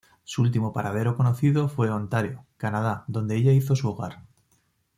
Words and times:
Su 0.23 0.41
último 0.41 0.73
paradero 0.73 1.15
conocido 1.15 1.69
fue 1.69 1.91
Ontario, 1.91 2.43
Canadá, 2.57 3.03
donde 3.05 3.35
ella 3.37 3.51
hizo 3.51 3.75
su 3.75 3.87
hogar. 3.87 4.23